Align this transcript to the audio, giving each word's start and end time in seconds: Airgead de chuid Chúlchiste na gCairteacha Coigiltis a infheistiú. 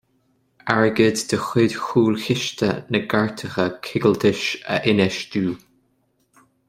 Airgead 0.75 1.17
de 1.29 1.37
chuid 1.47 1.73
Chúlchiste 1.83 2.69
na 2.95 3.03
gCairteacha 3.11 3.67
Coigiltis 3.89 4.41
a 4.73 4.81
infheistiú. 4.95 5.55